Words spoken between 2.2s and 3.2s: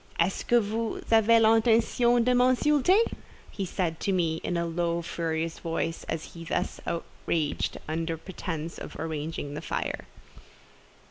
de m'insulter?"